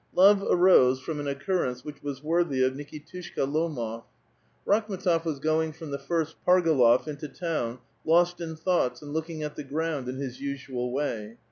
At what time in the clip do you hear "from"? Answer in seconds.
0.99-1.19, 5.73-5.91